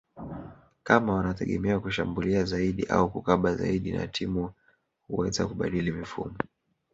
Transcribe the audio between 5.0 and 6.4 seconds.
huweza kubadili mifumo